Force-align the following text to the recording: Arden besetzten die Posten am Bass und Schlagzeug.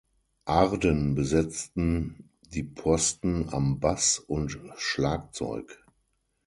Arden 0.45 1.13
besetzten 1.13 2.31
die 2.47 2.63
Posten 2.63 3.49
am 3.51 3.79
Bass 3.79 4.17
und 4.17 4.59
Schlagzeug. 4.77 5.77